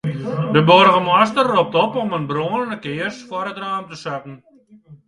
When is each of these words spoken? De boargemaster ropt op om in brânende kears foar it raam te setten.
De 0.53 0.63
boargemaster 0.69 1.45
ropt 1.49 1.75
op 1.83 1.93
om 2.05 2.15
in 2.21 2.25
brânende 2.33 2.77
kears 2.87 3.17
foar 3.27 3.49
it 3.51 3.61
raam 3.63 3.85
te 3.89 3.95
setten. 4.03 4.35